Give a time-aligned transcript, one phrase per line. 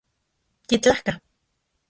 [0.71, 1.13] Yitlajka